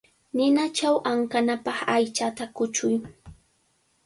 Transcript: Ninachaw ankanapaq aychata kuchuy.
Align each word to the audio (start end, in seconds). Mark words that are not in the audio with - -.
Ninachaw 0.35 0.95
ankanapaq 1.11 1.79
aychata 1.95 2.43
kuchuy. 2.55 2.95